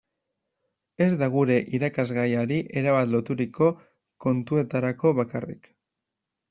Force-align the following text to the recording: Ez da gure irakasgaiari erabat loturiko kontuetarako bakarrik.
Ez 1.05 1.09
da 1.19 1.27
gure 1.35 1.57
irakasgaiari 1.79 2.59
erabat 2.83 3.13
loturiko 3.15 3.71
kontuetarako 4.29 5.17
bakarrik. 5.23 5.75